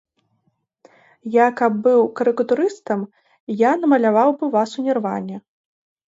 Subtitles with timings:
[1.33, 3.03] Я каб быў карыкатурыстам,
[3.59, 5.37] я намаляваў бы вас у нірване.